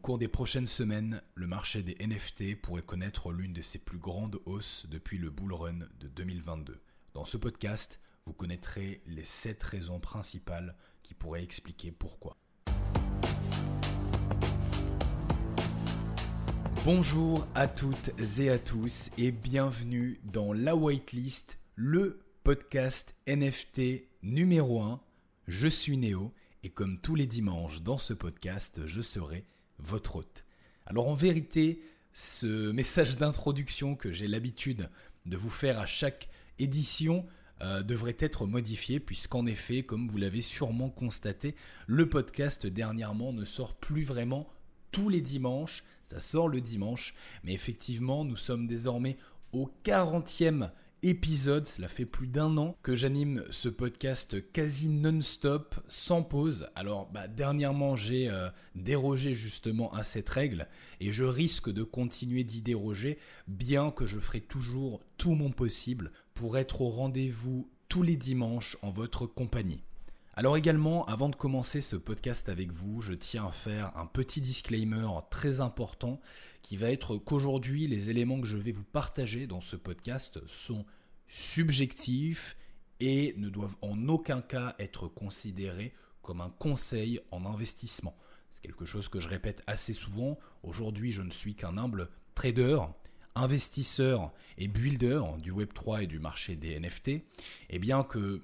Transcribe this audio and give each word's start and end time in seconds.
cours 0.00 0.18
des 0.18 0.28
prochaines 0.28 0.66
semaines, 0.66 1.22
le 1.34 1.46
marché 1.46 1.82
des 1.82 1.94
NFT 2.04 2.60
pourrait 2.60 2.82
connaître 2.82 3.32
l'une 3.32 3.52
de 3.52 3.60
ses 3.60 3.78
plus 3.78 3.98
grandes 3.98 4.40
hausses 4.46 4.86
depuis 4.88 5.18
le 5.18 5.30
bull 5.30 5.52
run 5.52 5.80
de 6.00 6.08
2022. 6.08 6.80
Dans 7.12 7.26
ce 7.26 7.36
podcast, 7.36 8.00
vous 8.24 8.32
connaîtrez 8.32 9.02
les 9.06 9.26
7 9.26 9.62
raisons 9.62 10.00
principales 10.00 10.74
qui 11.02 11.12
pourraient 11.12 11.42
expliquer 11.42 11.92
pourquoi. 11.92 12.38
Bonjour 16.84 17.46
à 17.54 17.68
toutes 17.68 18.10
et 18.38 18.48
à 18.48 18.58
tous 18.58 19.10
et 19.18 19.32
bienvenue 19.32 20.18
dans 20.24 20.54
La 20.54 20.74
Whitelist, 20.74 21.58
le 21.74 22.22
podcast 22.42 23.16
NFT 23.28 24.08
numéro 24.22 24.80
1. 24.80 24.98
Je 25.46 25.68
suis 25.68 25.98
Néo 25.98 26.32
et 26.62 26.70
comme 26.70 26.98
tous 27.00 27.16
les 27.16 27.26
dimanches 27.26 27.82
dans 27.82 27.98
ce 27.98 28.14
podcast, 28.14 28.86
je 28.86 29.02
serai 29.02 29.44
votre 29.82 30.16
hôte. 30.16 30.44
Alors 30.86 31.08
en 31.08 31.14
vérité, 31.14 31.82
ce 32.12 32.70
message 32.70 33.16
d'introduction 33.16 33.94
que 33.94 34.12
j'ai 34.12 34.28
l'habitude 34.28 34.88
de 35.26 35.36
vous 35.36 35.50
faire 35.50 35.78
à 35.78 35.86
chaque 35.86 36.28
édition 36.58 37.26
euh, 37.62 37.82
devrait 37.82 38.16
être 38.18 38.46
modifié 38.46 39.00
puisqu'en 39.00 39.46
effet, 39.46 39.82
comme 39.82 40.08
vous 40.08 40.18
l'avez 40.18 40.40
sûrement 40.40 40.90
constaté, 40.90 41.54
le 41.86 42.08
podcast 42.08 42.66
dernièrement 42.66 43.32
ne 43.32 43.44
sort 43.44 43.74
plus 43.74 44.02
vraiment 44.02 44.48
tous 44.92 45.08
les 45.08 45.20
dimanches, 45.20 45.84
ça 46.04 46.20
sort 46.20 46.48
le 46.48 46.60
dimanche, 46.60 47.14
mais 47.44 47.52
effectivement 47.52 48.24
nous 48.24 48.36
sommes 48.36 48.66
désormais 48.66 49.16
au 49.52 49.70
40e 49.84 50.70
épisode, 51.02 51.66
cela 51.66 51.88
fait 51.88 52.04
plus 52.04 52.26
d'un 52.26 52.56
an 52.56 52.76
que 52.82 52.94
j'anime 52.94 53.44
ce 53.50 53.68
podcast 53.68 54.36
quasi 54.52 54.88
non-stop, 54.88 55.74
sans 55.88 56.22
pause. 56.22 56.68
Alors 56.74 57.10
bah, 57.10 57.28
dernièrement 57.28 57.96
j'ai 57.96 58.28
euh, 58.28 58.48
dérogé 58.74 59.34
justement 59.34 59.92
à 59.92 60.04
cette 60.04 60.28
règle 60.28 60.68
et 61.00 61.12
je 61.12 61.24
risque 61.24 61.70
de 61.70 61.82
continuer 61.82 62.44
d'y 62.44 62.62
déroger, 62.62 63.18
bien 63.48 63.90
que 63.90 64.06
je 64.06 64.18
ferai 64.18 64.40
toujours 64.40 65.00
tout 65.16 65.34
mon 65.34 65.50
possible 65.50 66.12
pour 66.34 66.58
être 66.58 66.80
au 66.80 66.90
rendez-vous 66.90 67.68
tous 67.88 68.02
les 68.02 68.16
dimanches 68.16 68.76
en 68.82 68.90
votre 68.90 69.26
compagnie. 69.26 69.82
Alors 70.40 70.56
également, 70.56 71.04
avant 71.04 71.28
de 71.28 71.36
commencer 71.36 71.82
ce 71.82 71.96
podcast 71.96 72.48
avec 72.48 72.72
vous, 72.72 73.02
je 73.02 73.12
tiens 73.12 73.44
à 73.48 73.52
faire 73.52 73.94
un 73.94 74.06
petit 74.06 74.40
disclaimer 74.40 75.06
très 75.30 75.60
important 75.60 76.18
qui 76.62 76.78
va 76.78 76.90
être 76.90 77.18
qu'aujourd'hui, 77.18 77.86
les 77.86 78.08
éléments 78.08 78.40
que 78.40 78.46
je 78.46 78.56
vais 78.56 78.72
vous 78.72 78.82
partager 78.82 79.46
dans 79.46 79.60
ce 79.60 79.76
podcast 79.76 80.40
sont 80.46 80.86
subjectifs 81.28 82.56
et 83.00 83.34
ne 83.36 83.50
doivent 83.50 83.76
en 83.82 84.08
aucun 84.08 84.40
cas 84.40 84.74
être 84.78 85.08
considérés 85.08 85.92
comme 86.22 86.40
un 86.40 86.48
conseil 86.58 87.20
en 87.32 87.44
investissement. 87.44 88.16
C'est 88.48 88.62
quelque 88.62 88.86
chose 88.86 89.08
que 89.08 89.20
je 89.20 89.28
répète 89.28 89.62
assez 89.66 89.92
souvent. 89.92 90.38
Aujourd'hui, 90.62 91.12
je 91.12 91.20
ne 91.20 91.30
suis 91.30 91.54
qu'un 91.54 91.76
humble 91.76 92.08
trader, 92.34 92.78
investisseur 93.34 94.32
et 94.56 94.68
builder 94.68 95.20
du 95.42 95.52
Web3 95.52 96.04
et 96.04 96.06
du 96.06 96.18
marché 96.18 96.56
des 96.56 96.80
NFT. 96.80 97.10
Et 97.68 97.78
bien 97.78 98.04
que 98.04 98.40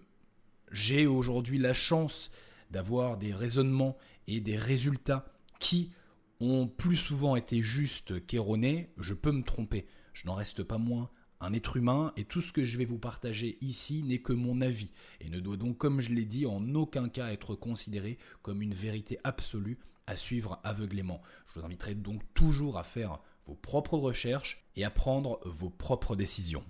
j'ai 0.72 1.06
aujourd'hui 1.06 1.58
la 1.58 1.74
chance 1.74 2.30
d'avoir 2.70 3.16
des 3.16 3.32
raisonnements 3.32 3.96
et 4.26 4.40
des 4.40 4.56
résultats 4.56 5.26
qui 5.60 5.92
ont 6.40 6.66
plus 6.66 6.96
souvent 6.96 7.36
été 7.36 7.62
justes 7.62 8.24
qu'erronés, 8.26 8.90
je 8.98 9.14
peux 9.14 9.32
me 9.32 9.42
tromper. 9.42 9.86
Je 10.12 10.26
n'en 10.26 10.34
reste 10.34 10.62
pas 10.62 10.78
moins 10.78 11.10
un 11.40 11.52
être 11.52 11.76
humain 11.76 12.12
et 12.16 12.24
tout 12.24 12.40
ce 12.40 12.52
que 12.52 12.64
je 12.64 12.78
vais 12.78 12.84
vous 12.84 12.98
partager 12.98 13.58
ici 13.60 14.02
n'est 14.02 14.20
que 14.20 14.32
mon 14.32 14.60
avis 14.60 14.90
et 15.20 15.28
ne 15.28 15.40
doit 15.40 15.56
donc, 15.56 15.78
comme 15.78 16.00
je 16.00 16.10
l'ai 16.10 16.24
dit, 16.24 16.46
en 16.46 16.74
aucun 16.74 17.08
cas 17.08 17.32
être 17.32 17.54
considéré 17.54 18.18
comme 18.42 18.62
une 18.62 18.74
vérité 18.74 19.18
absolue 19.24 19.78
à 20.06 20.16
suivre 20.16 20.60
aveuglément. 20.64 21.20
Je 21.46 21.60
vous 21.60 21.66
inviterai 21.66 21.94
donc 21.94 22.22
toujours 22.34 22.78
à 22.78 22.84
faire 22.84 23.18
vos 23.44 23.54
propres 23.54 23.98
recherches 23.98 24.64
et 24.76 24.84
à 24.84 24.90
prendre 24.90 25.40
vos 25.44 25.70
propres 25.70 26.16
décisions. 26.16 26.64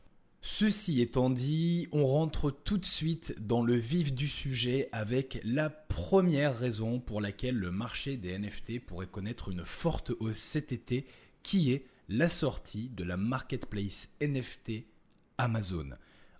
Ceci 0.48 1.00
étant 1.00 1.28
dit, 1.28 1.89
on 1.91 2.06
rentre 2.06 2.52
tout 2.52 2.78
de 2.78 2.84
suite 2.84 3.34
dans 3.44 3.65
le 3.65 3.75
vif 3.75 4.15
du 4.15 4.28
sujet 4.28 4.88
avec 4.93 5.41
la 5.43 5.71
première 5.71 6.56
raison 6.56 7.00
pour 7.00 7.21
laquelle 7.21 7.56
le 7.56 7.72
marché 7.72 8.16
des 8.16 8.38
NFT 8.38 8.78
pourrait 8.78 9.09
connaître 9.09 9.48
une 9.48 9.65
forte 9.65 10.12
hausse 10.21 10.37
cet 10.37 10.71
été, 10.71 11.04
qui 11.43 11.72
est 11.72 11.87
la 12.09 12.28
sortie 12.28 12.91
de 12.91 13.03
la 13.03 13.16
marketplace 13.16 14.15
NFT 14.22 14.84
Amazon. 15.37 15.91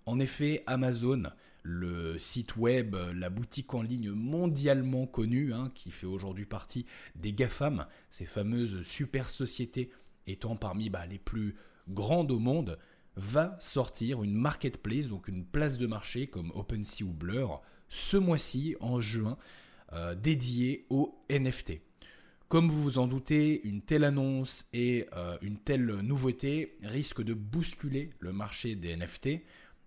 En 0.06 0.20
effet, 0.20 0.62
Amazon, 0.69 1.25
le 1.64 2.16
site 2.16 2.54
web, 2.54 2.94
la 3.12 3.28
boutique 3.28 3.75
en 3.75 3.82
ligne 3.82 4.12
mondialement 4.12 5.08
connue, 5.08 5.52
hein, 5.52 5.72
qui 5.75 5.91
fait 5.91 6.06
aujourd'hui 6.06 6.47
partie 6.47 6.86
des 7.16 7.32
GAFAM, 7.32 7.86
ces 8.08 8.25
fameuses 8.25 8.82
super 8.82 9.28
sociétés 9.28 9.91
étant 10.28 10.54
parmi 10.54 10.91
bah, 10.91 11.06
les 11.06 11.19
plus 11.19 11.56
grandes 11.88 12.31
au 12.31 12.38
monde, 12.38 12.78
va 13.16 13.56
sortir 13.60 14.22
une 14.22 14.34
marketplace, 14.34 15.09
donc 15.09 15.28
une 15.28 15.44
place 15.44 15.78
de 15.78 15.87
marché 15.87 16.27
comme 16.27 16.53
OpenSea 16.54 17.04
ou 17.04 17.12
Blur, 17.12 17.62
ce 17.88 18.16
mois-ci, 18.16 18.77
en 18.81 19.00
juin, 19.00 19.38
euh, 19.93 20.15
dédiée 20.15 20.87
aux 20.91 21.19
NFT. 21.31 21.81
Comme 22.49 22.71
vous 22.71 22.82
vous 22.82 22.99
en 22.99 23.09
doutez, 23.09 23.66
une 23.66 23.82
telle 23.82 24.05
annonce 24.05 24.66
et 24.72 25.06
euh, 25.15 25.37
une 25.43 25.59
telle 25.59 25.87
nouveauté 25.87 26.78
risquent 26.82 27.25
de 27.25 27.34
bousculer 27.34 28.10
le 28.21 28.32
marché 28.32 28.76
des 28.76 28.97
NFT, 28.97 29.41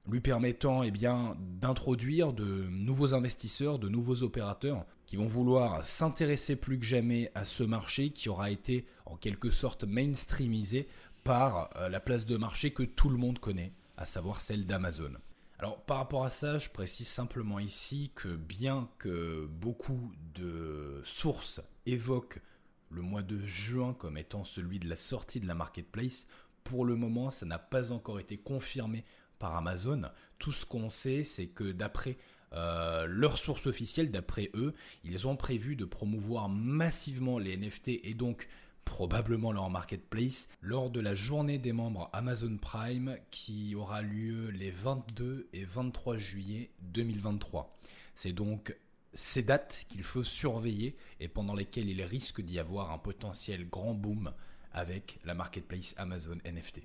lui 0.09 0.19
permettant 0.19 0.84
eh 0.84 0.91
bien, 0.91 1.38
d'introduire 1.39 2.34
de 2.34 2.68
nouveaux 2.69 3.13
investisseurs, 3.13 3.79
de 3.79 3.88
nouveaux 3.88 4.23
opérateurs 4.23 4.85
qui 5.06 5.16
vont 5.16 5.28
vouloir 5.28 5.85
s'intéresser 5.85 6.56
plus 6.56 6.78
que 6.79 6.85
jamais 6.85 7.31
à 7.34 7.45
ce 7.45 7.63
marché 7.63 8.09
qui 8.09 8.29
aura 8.29 8.51
été 8.51 8.85
en 9.06 9.16
quelque 9.16 9.51
sorte 9.51 9.84
mainstreamisé 9.84 10.88
par 11.24 11.69
euh, 11.75 11.90
la 11.90 12.00
place 12.00 12.25
de 12.25 12.38
marché 12.38 12.72
que 12.72 12.84
tout 12.84 13.09
le 13.09 13.18
monde 13.18 13.40
connaît, 13.40 13.74
à 13.97 14.06
savoir 14.06 14.41
celle 14.41 14.66
d'Amazon. 14.66 15.13
Alors 15.59 15.81
par 15.81 15.97
rapport 15.97 16.24
à 16.24 16.30
ça, 16.30 16.57
je 16.57 16.69
précise 16.69 17.07
simplement 17.07 17.59
ici 17.59 18.12
que 18.16 18.30
bien 18.30 18.90
que 18.97 19.46
beaucoup 19.46 20.12
de 20.34 21.02
sources 21.03 21.62
évoquent 21.85 22.41
le 22.90 23.02
mois 23.02 23.24
de 23.24 23.38
juin 23.46 23.94
comme 23.94 24.18
étant 24.18 24.46
celui 24.46 24.80
de 24.80 24.88
la 24.88 24.96
sortie 24.96 25.40
de 25.40 25.47
la 25.47 25.56
marketplace, 25.56 26.28
pour 26.63 26.85
le 26.85 26.96
moment 26.96 27.30
ça 27.30 27.46
n'a 27.46 27.59
pas 27.59 27.91
encore 27.91 28.19
été 28.19 28.38
confirmé 28.38 29.03
par 29.38 29.56
Amazon. 29.56 30.03
Tout 30.38 30.53
ce 30.53 30.66
qu'on 30.66 30.90
sait, 30.90 31.24
c'est 31.24 31.47
que 31.47 31.72
d'après 31.72 32.18
euh, 32.53 33.06
leur 33.06 33.38
source 33.38 33.68
officielle, 33.68 34.12
d'après 34.12 34.50
eux, 34.53 34.74
ils 35.03 35.28
ont 35.28 35.36
prévu 35.36 35.75
de 35.75 35.86
promouvoir 35.86 36.50
massivement 36.50 37.38
les 37.38 37.57
NFT 37.57 38.00
et 38.03 38.13
donc 38.13 38.47
probablement 38.89 39.51
leur 39.51 39.69
marketplace, 39.69 40.50
lors 40.61 40.89
de 40.89 41.00
la 41.00 41.13
journée 41.13 41.59
des 41.59 41.73
membres 41.73 42.09
Amazon 42.11 42.57
Prime 42.57 43.17
qui 43.29 43.75
aura 43.75 44.01
lieu 44.01 44.50
les 44.50 44.72
22 44.72 45.47
et 45.53 45.63
23 45.63 46.17
juillet 46.17 46.72
2023. 46.81 47.77
C'est 48.16 48.33
donc 48.33 48.75
ces 49.13 49.44
dates 49.44 49.85
qu'il 49.89 50.01
faut 50.01 50.23
surveiller 50.23 50.97
et 51.19 51.27
pendant 51.27 51.53
lesquelles 51.53 51.88
il 51.88 52.01
risque 52.01 52.41
d'y 52.41 52.57
avoir 52.57 52.91
un 52.91 52.97
potentiel 52.97 53.69
grand 53.69 53.94
boom 53.94 54.33
avec 54.72 55.19
la 55.23 55.35
marketplace 55.35 55.94
Amazon 55.97 56.39
NFT. 56.44 56.81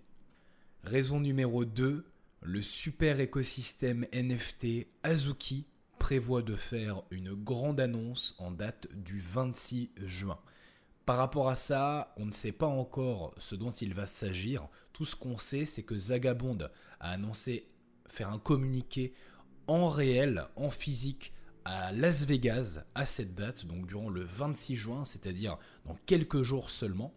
Raison 0.84 1.20
numéro 1.20 1.64
2, 1.64 2.04
le 2.42 2.62
super 2.62 3.18
écosystème 3.18 4.06
NFT 4.12 4.88
Azuki 5.02 5.66
prévoit 5.98 6.42
de 6.42 6.54
faire 6.54 7.02
une 7.10 7.32
grande 7.32 7.80
annonce 7.80 8.34
en 8.38 8.50
date 8.50 8.88
du 8.92 9.20
26 9.20 9.90
juin. 9.96 10.38
Par 11.06 11.18
rapport 11.18 11.50
à 11.50 11.56
ça, 11.56 12.14
on 12.16 12.24
ne 12.24 12.32
sait 12.32 12.52
pas 12.52 12.66
encore 12.66 13.34
ce 13.38 13.54
dont 13.54 13.72
il 13.72 13.92
va 13.92 14.06
s'agir. 14.06 14.68
Tout 14.92 15.04
ce 15.04 15.14
qu'on 15.14 15.36
sait, 15.36 15.66
c'est 15.66 15.82
que 15.82 15.98
Zagabond 15.98 16.58
a 17.00 17.10
annoncé 17.10 17.68
faire 18.08 18.30
un 18.30 18.38
communiqué 18.38 19.12
en 19.66 19.88
réel, 19.88 20.46
en 20.56 20.70
physique, 20.70 21.32
à 21.64 21.92
Las 21.92 22.24
Vegas 22.24 22.84
à 22.94 23.06
cette 23.06 23.34
date, 23.34 23.64
donc 23.66 23.86
durant 23.86 24.08
le 24.08 24.22
26 24.22 24.76
juin, 24.76 25.04
c'est-à-dire 25.04 25.58
dans 25.86 25.96
quelques 26.06 26.42
jours 26.42 26.70
seulement. 26.70 27.14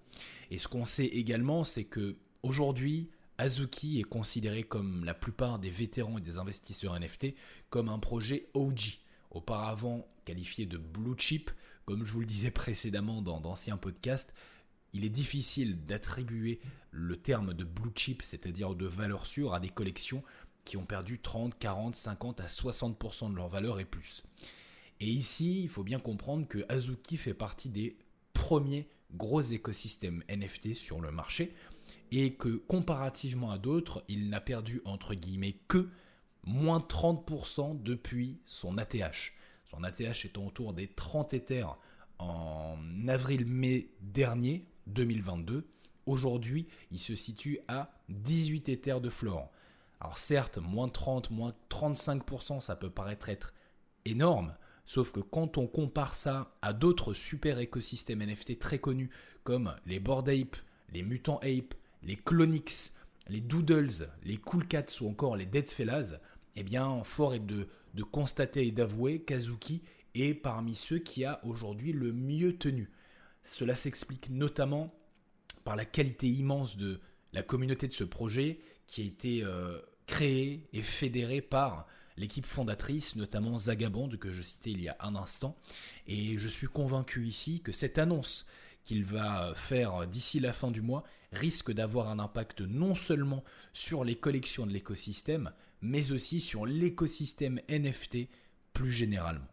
Et 0.52 0.58
ce 0.58 0.68
qu'on 0.68 0.86
sait 0.86 1.06
également, 1.06 1.64
c'est 1.64 1.84
que 1.84 2.18
aujourd'hui, 2.44 3.10
Azuki 3.38 4.00
est 4.00 4.04
considéré 4.04 4.64
comme 4.64 5.06
la 5.06 5.14
plupart 5.14 5.60
des 5.60 5.70
vétérans 5.70 6.18
et 6.18 6.22
des 6.22 6.38
investisseurs 6.38 6.98
NFT 7.00 7.36
comme 7.70 7.90
un 7.90 8.00
projet 8.00 8.48
OG, 8.54 9.00
auparavant 9.32 10.08
qualifié 10.26 10.66
de 10.66 10.78
blue 10.78 11.16
chip, 11.18 11.52
comme 11.88 12.04
je 12.04 12.12
vous 12.12 12.20
le 12.20 12.26
disais 12.26 12.52
précédemment 12.52 13.22
dans 13.22 13.40
d'anciens 13.40 13.78
podcasts, 13.78 14.36
il 14.92 15.06
est 15.06 15.10
difficile 15.10 15.86
d'attribuer 15.86 16.60
le 16.92 17.16
terme 17.16 17.54
de 17.54 17.64
blue 17.64 17.92
chip, 17.96 18.24
c'est-à-dire 18.24 18.76
de 18.76 18.86
valeur 18.86 19.26
sûre, 19.26 19.54
à 19.54 19.62
des 19.62 19.70
collections 19.70 20.22
qui 20.66 20.76
ont 20.76 20.86
perdu 20.86 21.18
30, 21.18 21.58
40, 21.58 21.96
50 21.96 22.42
à 22.42 22.48
60% 22.48 23.32
de 23.32 23.38
leur 23.38 23.48
valeur 23.48 23.80
et 23.80 23.86
plus. 23.86 24.24
Et 25.00 25.08
ici, 25.08 25.62
il 25.62 25.70
faut 25.70 25.84
bien 25.84 26.00
comprendre 26.00 26.46
que 26.46 26.66
Azuki 26.68 27.16
fait 27.16 27.34
partie 27.34 27.70
des 27.70 27.98
premiers 28.34 28.90
gros 29.14 29.42
écosystèmes 29.42 30.24
NFT 30.30 30.74
sur 30.74 31.00
le 31.00 31.12
marché 31.12 31.54
et 32.12 32.34
que 32.34 32.58
comparativement 32.58 33.52
à 33.52 33.58
d'autres, 33.58 34.04
il 34.10 34.28
n'a 34.28 34.42
perdu 34.42 34.82
entre 34.84 35.14
guillemets 35.14 35.56
que 35.70 35.88
moins 36.44 36.80
30% 36.80 37.82
depuis 37.82 38.40
son 38.46 38.78
ATH. 38.78 39.37
Son 39.70 39.84
ATH 39.84 40.26
étant 40.26 40.48
autour 40.48 40.74
des 40.74 40.88
30 40.88 41.34
Ethers 41.34 41.78
en 42.20 42.78
avril-mai 43.08 43.90
dernier, 44.02 44.66
2022. 44.88 45.68
Aujourd'hui, 46.06 46.68
il 46.92 47.00
se 47.00 47.16
situe 47.16 47.60
à 47.68 47.92
18 48.08 48.70
Ethers 48.70 49.02
de 49.02 49.10
Florent. 49.10 49.52
Alors 50.00 50.18
certes, 50.18 50.58
moins 50.58 50.88
30, 50.88 51.32
moins 51.32 51.54
35%, 51.70 52.62
ça 52.62 52.78
peut 52.78 52.90
paraître 52.90 53.28
être 53.28 53.54
énorme, 54.06 54.56
sauf 54.86 55.12
que 55.12 55.20
quand 55.20 55.58
on 55.58 55.68
compare 55.68 56.16
ça 56.16 56.56
à 56.62 56.72
d'autres 56.72 57.14
super 57.14 57.60
écosystèmes 57.60 58.24
NFT 58.24 58.60
très 58.60 58.80
connus 58.80 59.10
comme 59.44 59.76
les 59.86 60.00
Bored 60.00 60.30
Ape, 60.30 60.56
les 60.94 61.04
Mutant 61.04 61.40
Ape, 61.40 61.74
les 62.04 62.16
Clonix, 62.16 62.96
les 63.28 63.42
Doodles, 63.42 64.08
les 64.24 64.38
Cool 64.38 64.66
Cats 64.66 65.02
ou 65.02 65.10
encore 65.10 65.36
les 65.36 65.46
Dead 65.46 65.70
Fellas, 65.70 66.20
eh 66.56 66.64
bien, 66.64 67.04
fort 67.04 67.34
est 67.34 67.40
de, 67.40 67.68
de 67.98 68.04
constater 68.04 68.68
et 68.68 68.72
d'avouer 68.72 69.22
Kazuki 69.24 69.82
est 70.14 70.36
parmi 70.36 70.76
ceux 70.76 71.00
qui 71.00 71.26
a 71.26 71.44
aujourd'hui 71.44 71.92
le 71.92 72.14
mieux 72.14 72.58
tenu. 72.58 72.92
Cela 73.44 73.76
s'explique 73.76 74.30
notamment 74.30 74.94
par 75.66 75.76
la 75.76 75.84
qualité 75.84 76.28
immense 76.28 76.78
de 76.78 77.02
la 77.34 77.42
communauté 77.42 77.88
de 77.88 77.94
ce 77.94 78.04
projet 78.04 78.60
qui 78.86 79.02
a 79.02 79.06
été 79.06 79.44
euh, 79.44 79.82
créée 80.06 80.70
et 80.74 80.84
fédérée 80.84 81.42
par 81.42 81.88
l'équipe 82.18 82.46
fondatrice, 82.46 83.16
notamment 83.16 83.58
Zagabond 83.58 84.10
que 84.10 84.32
je 84.32 84.42
citais 84.44 84.72
il 84.72 84.82
y 84.82 84.90
a 84.90 84.98
un 85.00 85.16
instant. 85.16 85.58
Et 86.06 86.38
je 86.38 86.48
suis 86.48 86.68
convaincu 86.68 87.26
ici 87.26 87.62
que 87.62 87.72
cette 87.72 87.98
annonce 87.98 88.46
qu'il 88.84 89.04
va 89.04 89.54
faire 89.56 90.08
d'ici 90.08 90.40
la 90.40 90.54
fin 90.54 90.72
du 90.72 90.82
mois 90.82 91.04
risque 91.32 91.72
d'avoir 91.72 92.10
un 92.10 92.20
impact 92.20 92.62
non 92.62 92.96
seulement 92.96 93.44
sur 93.74 94.04
les 94.04 94.16
collections 94.16 94.66
de 94.66 94.72
l'écosystème, 94.72 95.52
mais 95.82 96.12
aussi 96.12 96.40
sur 96.40 96.66
l'écosystème 96.66 97.62
NFT 97.70 98.30
plus 98.74 98.92
généralement. 98.92 99.48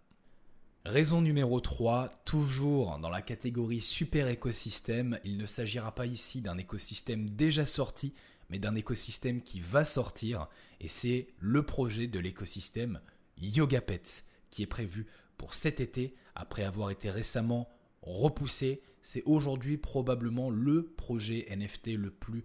Raison 0.85 1.23
numéro 1.23 1.61
3, 1.61 2.11
toujours 2.27 2.99
dans 2.99 3.09
la 3.09 3.23
catégorie 3.23 3.81
super 3.81 4.29
écosystème, 4.29 5.19
il 5.25 5.39
ne 5.39 5.47
s'agira 5.47 5.95
pas 5.95 6.05
ici 6.05 6.43
d'un 6.43 6.59
écosystème 6.59 7.31
déjà 7.31 7.65
sorti, 7.65 8.13
mais 8.51 8.59
d'un 8.59 8.75
écosystème 8.75 9.41
qui 9.41 9.61
va 9.61 9.85
sortir, 9.85 10.49
et 10.81 10.89
c'est 10.89 11.29
le 11.39 11.65
projet 11.65 12.07
de 12.07 12.19
l'écosystème 12.19 13.01
Yoga 13.39 13.81
Pets, 13.81 14.25
qui 14.51 14.63
est 14.63 14.67
prévu 14.67 15.07
pour 15.39 15.55
cet 15.55 15.81
été, 15.81 16.15
après 16.35 16.65
avoir 16.65 16.91
été 16.91 17.11
récemment 17.11 17.69
repoussé. 18.03 18.83
C'est 19.01 19.23
aujourd'hui 19.25 19.79
probablement 19.79 20.51
le 20.51 20.85
projet 20.85 21.47
NFT 21.51 21.95
le 21.97 22.11
plus 22.11 22.45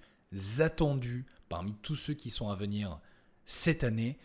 attendu 0.60 1.26
parmi 1.50 1.74
tous 1.82 1.96
ceux 1.96 2.14
qui 2.14 2.30
sont 2.30 2.50
à 2.50 2.56
venir 2.56 3.00
cette 3.50 3.84
année. 3.84 4.20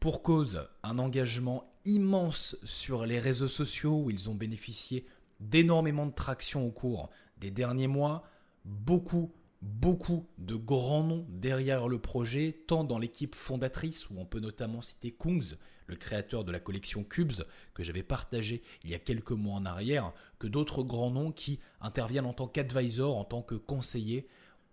Pour 0.00 0.22
cause, 0.22 0.66
un 0.82 0.98
engagement 0.98 1.70
immense 1.84 2.56
sur 2.64 3.04
les 3.04 3.18
réseaux 3.18 3.46
sociaux 3.46 4.04
où 4.04 4.10
ils 4.10 4.30
ont 4.30 4.34
bénéficié 4.34 5.04
d'énormément 5.38 6.06
de 6.06 6.14
traction 6.14 6.66
au 6.66 6.70
cours 6.70 7.10
des 7.36 7.50
derniers 7.50 7.88
mois, 7.88 8.24
beaucoup, 8.64 9.34
beaucoup 9.60 10.26
de 10.38 10.54
grands 10.54 11.04
noms 11.04 11.26
derrière 11.28 11.88
le 11.88 11.98
projet, 11.98 12.62
tant 12.66 12.82
dans 12.82 12.98
l'équipe 12.98 13.34
fondatrice, 13.34 14.08
où 14.08 14.14
on 14.18 14.24
peut 14.24 14.40
notamment 14.40 14.80
citer 14.80 15.10
Kungs, 15.10 15.56
le 15.86 15.96
créateur 15.96 16.42
de 16.44 16.52
la 16.52 16.58
collection 16.58 17.04
Cubes, 17.04 17.42
que 17.74 17.82
j'avais 17.82 18.02
partagé 18.02 18.62
il 18.82 18.90
y 18.90 18.94
a 18.94 18.98
quelques 18.98 19.32
mois 19.32 19.56
en 19.56 19.66
arrière, 19.66 20.14
que 20.38 20.46
d'autres 20.46 20.82
grands 20.82 21.10
noms 21.10 21.32
qui 21.32 21.60
interviennent 21.82 22.24
en 22.24 22.32
tant 22.32 22.48
qu'advisor, 22.48 23.18
en 23.18 23.24
tant 23.24 23.42
que 23.42 23.56
conseiller 23.56 24.26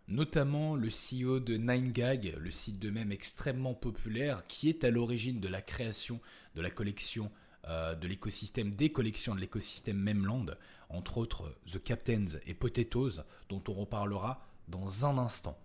notamment 0.07 0.75
le 0.75 0.87
CEO 0.87 1.39
de 1.39 1.57
9gag, 1.57 2.37
le 2.37 2.51
site 2.51 2.79
de 2.79 2.89
même 2.89 3.11
extrêmement 3.11 3.73
populaire, 3.73 4.43
qui 4.45 4.69
est 4.69 4.83
à 4.83 4.89
l'origine 4.89 5.39
de 5.39 5.47
la 5.47 5.61
création 5.61 6.19
de 6.55 6.61
la 6.61 6.69
collection 6.69 7.31
euh, 7.67 7.95
de 7.95 8.07
l'écosystème, 8.07 8.73
des 8.73 8.91
collections 8.91 9.35
de 9.35 9.41
l'écosystème 9.41 9.97
Memland, 9.97 10.45
entre 10.89 11.17
autres 11.17 11.53
The 11.71 11.83
Captains 11.83 12.39
et 12.45 12.53
Potatoes, 12.53 13.23
dont 13.49 13.61
on 13.67 13.73
reparlera 13.73 14.45
dans 14.69 15.05
un 15.05 15.17
instant. 15.17 15.57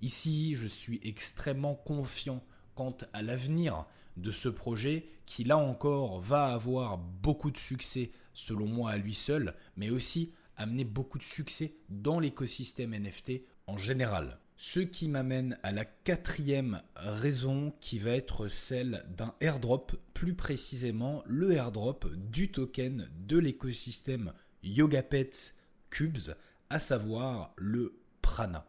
Ici, 0.00 0.54
je 0.54 0.66
suis 0.66 1.00
extrêmement 1.02 1.74
confiant 1.74 2.42
quant 2.74 2.96
à 3.12 3.22
l'avenir 3.22 3.86
de 4.16 4.30
ce 4.30 4.48
projet 4.48 5.06
qui, 5.26 5.44
là 5.44 5.58
encore, 5.58 6.20
va 6.20 6.46
avoir 6.46 6.98
beaucoup 6.98 7.50
de 7.50 7.58
succès, 7.58 8.10
selon 8.32 8.66
moi, 8.66 8.92
à 8.92 8.96
lui 8.96 9.14
seul, 9.14 9.54
mais 9.76 9.90
aussi 9.90 10.32
amener 10.56 10.84
beaucoup 10.84 11.18
de 11.18 11.24
succès 11.24 11.74
dans 11.88 12.20
l'écosystème 12.20 12.94
NFT 12.94 13.42
en 13.66 13.76
général. 13.76 14.38
Ce 14.56 14.80
qui 14.80 15.08
m'amène 15.08 15.58
à 15.62 15.72
la 15.72 15.84
quatrième 15.84 16.80
raison 16.96 17.72
qui 17.80 17.98
va 17.98 18.12
être 18.12 18.48
celle 18.48 19.04
d'un 19.16 19.34
airdrop, 19.40 19.96
plus 20.14 20.34
précisément 20.34 21.22
le 21.26 21.52
airdrop 21.52 22.06
du 22.14 22.50
token 22.50 23.08
de 23.26 23.38
l'écosystème 23.38 24.32
YogaPets 24.62 25.54
Cubes, 25.90 26.34
à 26.70 26.78
savoir 26.78 27.52
le 27.56 28.00
Prana. 28.22 28.66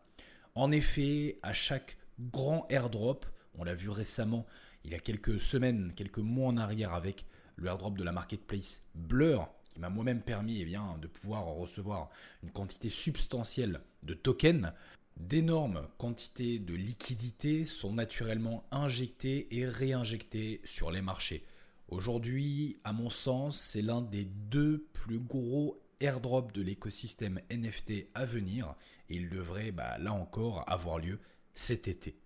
En 0.55 0.71
effet, 0.71 1.39
à 1.43 1.53
chaque 1.53 1.97
grand 2.19 2.65
airdrop, 2.69 3.25
on 3.53 3.63
l'a 3.63 3.75
vu 3.75 3.89
récemment 3.89 4.45
il 4.83 4.91
y 4.91 4.95
a 4.95 4.99
quelques 4.99 5.39
semaines, 5.39 5.93
quelques 5.95 6.19
mois 6.19 6.49
en 6.49 6.57
arrière 6.57 6.93
avec 6.93 7.25
le 7.55 7.67
airdrop 7.67 7.97
de 7.97 8.03
la 8.03 8.11
marketplace 8.11 8.83
Blur, 8.93 9.49
qui 9.75 9.81
m'a 9.81 9.89
moi-même 9.89 10.21
permis 10.21 10.61
eh 10.61 10.65
bien, 10.65 10.97
de 11.01 11.07
pouvoir 11.07 11.45
recevoir 11.45 12.09
une 12.43 12.49
quantité 12.49 12.89
substantielle 12.89 13.81
de 14.03 14.13
tokens, 14.13 14.71
d'énormes 15.17 15.87
quantités 15.97 16.59
de 16.59 16.73
liquidités 16.73 17.65
sont 17.65 17.93
naturellement 17.93 18.65
injectées 18.71 19.47
et 19.55 19.67
réinjectées 19.67 20.61
sur 20.63 20.91
les 20.91 21.01
marchés. 21.01 21.45
Aujourd'hui, 21.89 22.79
à 22.85 22.93
mon 22.93 23.09
sens, 23.09 23.59
c'est 23.59 23.81
l'un 23.81 24.01
des 24.01 24.23
deux 24.23 24.87
plus 24.93 25.19
gros 25.19 25.81
airdrops 25.99 26.53
de 26.53 26.61
l'écosystème 26.61 27.41
NFT 27.51 28.07
à 28.13 28.25
venir 28.25 28.75
et 29.09 29.15
il 29.15 29.29
devrait 29.29 29.71
bah, 29.71 29.97
là 29.97 30.13
encore 30.13 30.63
avoir 30.67 30.99
lieu 30.99 31.19
cet 31.53 31.89
été. 31.89 32.17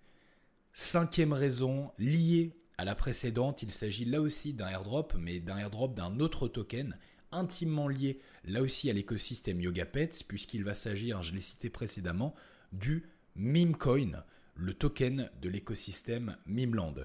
Cinquième 0.74 1.34
raison, 1.34 1.92
liée 1.98 2.56
à 2.78 2.86
la 2.86 2.96
précédente, 2.96 3.64
il 3.64 3.72
s'agit 3.72 4.06
là 4.06 4.22
aussi 4.22 4.54
d'un 4.54 4.70
airdrop, 4.70 5.14
mais 5.18 5.40
d'un 5.40 5.58
airdrop 5.58 5.94
d'un 5.96 6.20
autre 6.20 6.48
token 6.48 6.96
intimement 7.32 7.88
lié 7.88 8.20
là 8.44 8.62
aussi 8.62 8.90
à 8.90 8.94
l'écosystème 8.94 9.62
YogaPets, 9.62 10.24
puisqu'il 10.28 10.64
va 10.64 10.74
s'agir, 10.74 11.22
je 11.24 11.34
l'ai 11.34 11.42
cité 11.42 11.70
précédemment, 11.70 12.36
du 12.72 13.06
Memecoin, 13.36 14.24
le 14.56 14.74
token 14.74 15.30
de 15.42 15.50
l'écosystème 15.50 16.38
Memeland. 16.46 16.96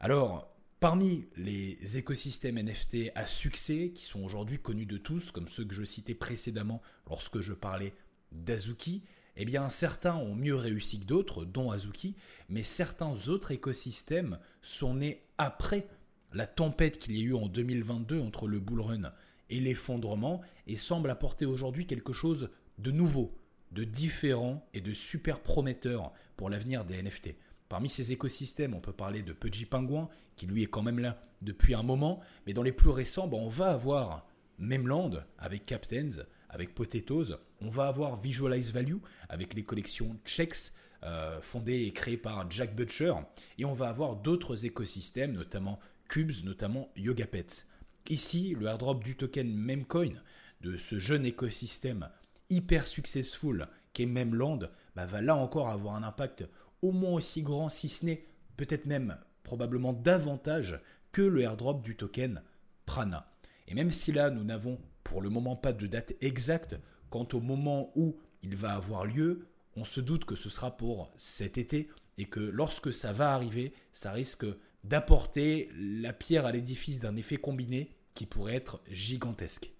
Alors, 0.00 0.54
parmi 0.80 1.26
les 1.36 1.96
écosystèmes 1.96 2.58
NFT 2.58 3.10
à 3.14 3.26
succès, 3.26 3.92
qui 3.94 4.04
sont 4.04 4.22
aujourd'hui 4.22 4.58
connus 4.58 4.86
de 4.86 4.98
tous, 4.98 5.30
comme 5.30 5.48
ceux 5.48 5.64
que 5.64 5.74
je 5.74 5.84
citais 5.84 6.14
précédemment 6.14 6.82
lorsque 7.08 7.40
je 7.40 7.52
parlais 7.52 7.94
d'Azuki, 8.32 9.02
eh 9.36 9.44
bien 9.44 9.68
certains 9.68 10.14
ont 10.14 10.34
mieux 10.34 10.54
réussi 10.54 11.00
que 11.00 11.06
d'autres, 11.06 11.44
dont 11.44 11.70
Azuki, 11.70 12.16
mais 12.48 12.62
certains 12.62 13.14
autres 13.28 13.50
écosystèmes 13.50 14.38
sont 14.62 14.94
nés 14.94 15.22
après 15.38 15.88
la 16.32 16.46
tempête 16.46 16.98
qu'il 16.98 17.16
y 17.16 17.20
a 17.20 17.24
eu 17.24 17.34
en 17.34 17.48
2022 17.48 18.20
entre 18.20 18.48
le 18.48 18.60
bullrun 18.60 19.12
et 19.50 19.60
l'effondrement 19.60 20.40
et 20.66 20.76
semble 20.76 21.10
apporter 21.10 21.46
aujourd'hui 21.46 21.86
quelque 21.86 22.12
chose 22.12 22.50
de 22.78 22.90
nouveau, 22.90 23.36
de 23.72 23.84
différent 23.84 24.66
et 24.74 24.80
de 24.80 24.94
super 24.94 25.40
prometteur 25.40 26.12
pour 26.36 26.50
l'avenir 26.50 26.84
des 26.84 27.02
NFT. 27.02 27.34
Parmi 27.68 27.88
ces 27.88 28.12
écosystèmes, 28.12 28.74
on 28.74 28.80
peut 28.80 28.92
parler 28.92 29.22
de 29.22 29.32
Pudgy 29.32 29.66
Penguin, 29.66 30.08
qui 30.36 30.46
lui 30.46 30.62
est 30.62 30.68
quand 30.68 30.82
même 30.82 30.98
là 30.98 31.20
depuis 31.42 31.74
un 31.74 31.82
moment, 31.82 32.20
mais 32.46 32.52
dans 32.52 32.62
les 32.62 32.72
plus 32.72 32.90
récents, 32.90 33.28
on 33.32 33.48
va 33.48 33.70
avoir 33.70 34.26
Memland 34.58 35.10
avec 35.38 35.66
Captains, 35.66 36.24
avec 36.48 36.74
Potatoes, 36.74 37.38
on 37.60 37.68
va 37.68 37.86
avoir 37.86 38.16
Visualize 38.20 38.72
Value 38.72 38.98
avec 39.28 39.54
les 39.54 39.64
collections 39.64 40.16
Checks, 40.24 40.72
euh, 41.02 41.40
fondées 41.40 41.82
et 41.82 41.92
créées 41.92 42.16
par 42.16 42.48
Jack 42.50 42.74
Butcher, 42.74 43.14
et 43.58 43.64
on 43.64 43.72
va 43.72 43.88
avoir 43.88 44.16
d'autres 44.16 44.64
écosystèmes, 44.64 45.32
notamment 45.32 45.80
Cubes, 46.08 46.44
notamment 46.44 46.90
YogaPets. 46.96 47.66
Ici, 48.10 48.54
le 48.58 48.66
airdrop 48.66 49.02
du 49.02 49.16
token 49.16 49.54
Memcoin, 49.54 50.14
de 50.60 50.76
ce 50.76 50.98
jeune 50.98 51.24
écosystème 51.24 52.10
hyper 52.50 52.86
successful 52.86 53.66
qu'est 53.92 54.06
Memland, 54.06 54.60
bah, 54.94 55.06
va 55.06 55.22
là 55.22 55.36
encore 55.36 55.70
avoir 55.70 55.94
un 55.94 56.02
impact 56.02 56.46
au 56.82 56.92
moins 56.92 57.14
aussi 57.14 57.42
grand, 57.42 57.68
si 57.68 57.88
ce 57.88 58.04
n'est 58.04 58.26
peut-être 58.56 58.86
même 58.86 59.16
probablement 59.42 59.92
davantage 59.92 60.80
que 61.12 61.22
le 61.22 61.42
airdrop 61.42 61.82
du 61.82 61.96
token 61.96 62.42
Prana. 62.84 63.32
Et 63.68 63.74
même 63.74 63.90
si 63.90 64.12
là, 64.12 64.30
nous 64.30 64.44
n'avons 64.44 64.78
pour 65.02 65.22
le 65.22 65.30
moment 65.30 65.56
pas 65.56 65.72
de 65.72 65.86
date 65.86 66.14
exacte 66.20 66.76
quant 67.08 67.28
au 67.32 67.40
moment 67.40 67.90
où 67.94 68.18
il 68.42 68.56
va 68.56 68.74
avoir 68.74 69.06
lieu, 69.06 69.46
on 69.76 69.84
se 69.84 70.00
doute 70.00 70.24
que 70.24 70.36
ce 70.36 70.50
sera 70.50 70.76
pour 70.76 71.10
cet 71.16 71.56
été 71.56 71.88
et 72.18 72.26
que 72.26 72.40
lorsque 72.40 72.92
ça 72.92 73.12
va 73.12 73.32
arriver, 73.32 73.72
ça 73.92 74.12
risque 74.12 74.46
d'apporter 74.84 75.70
la 75.76 76.12
pierre 76.12 76.46
à 76.46 76.52
l'édifice 76.52 77.00
d'un 77.00 77.16
effet 77.16 77.36
combiné 77.36 77.90
qui 78.14 78.26
pourrait 78.26 78.54
être 78.54 78.80
gigantesque. 78.88 79.72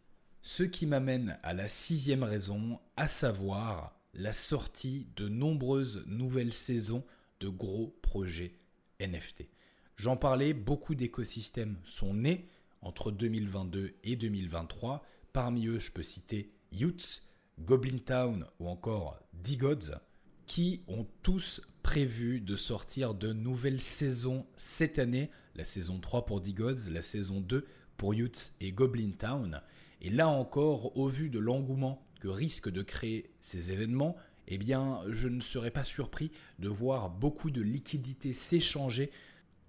Ce 0.42 0.62
qui 0.62 0.86
m'amène 0.86 1.38
à 1.42 1.54
la 1.54 1.68
sixième 1.68 2.22
raison, 2.22 2.78
à 2.96 3.08
savoir 3.08 3.98
la 4.12 4.32
sortie 4.32 5.06
de 5.16 5.28
nombreuses 5.28 6.04
nouvelles 6.06 6.52
saisons 6.52 7.04
de 7.40 7.48
gros 7.48 7.96
projets 8.02 8.54
NFT. 9.00 9.44
J'en 9.96 10.16
parlais, 10.16 10.52
beaucoup 10.52 10.94
d'écosystèmes 10.94 11.78
sont 11.84 12.14
nés 12.14 12.48
entre 12.82 13.10
2022 13.10 13.94
et 14.02 14.16
2023, 14.16 15.04
Parmi 15.34 15.66
eux, 15.66 15.80
je 15.80 15.90
peux 15.90 16.04
citer 16.04 16.54
Utes, 16.70 17.24
Goblin 17.58 17.98
Town 17.98 18.46
ou 18.60 18.68
encore 18.68 19.18
D-Gods, 19.32 19.98
qui 20.46 20.82
ont 20.88 21.06
tous 21.22 21.60
prévu 21.82 22.40
de 22.40 22.56
sortir 22.56 23.14
de 23.14 23.32
nouvelles 23.32 23.80
saisons 23.80 24.46
cette 24.56 24.98
année. 24.98 25.30
La 25.54 25.64
saison 25.64 26.00
3 26.00 26.26
pour 26.26 26.40
D-Gods, 26.40 26.90
la 26.90 27.02
saison 27.02 27.40
2 27.40 27.66
pour 27.96 28.12
Utes 28.12 28.52
et 28.60 28.72
Goblin 28.72 29.12
Town. 29.12 29.60
Et 30.00 30.10
là 30.10 30.28
encore, 30.28 30.96
au 30.96 31.08
vu 31.08 31.30
de 31.30 31.38
l'engouement 31.38 32.06
que 32.20 32.28
risquent 32.28 32.70
de 32.70 32.82
créer 32.82 33.30
ces 33.40 33.72
événements, 33.72 34.16
eh 34.48 34.58
bien, 34.58 35.00
je 35.08 35.28
ne 35.28 35.40
serais 35.40 35.70
pas 35.70 35.84
surpris 35.84 36.30
de 36.58 36.68
voir 36.68 37.10
beaucoup 37.10 37.50
de 37.50 37.62
liquidités 37.62 38.32
s'échanger 38.32 39.10